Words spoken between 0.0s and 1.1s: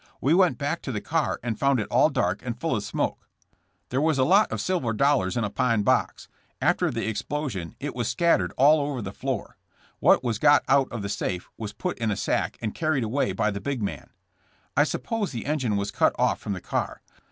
We went back to the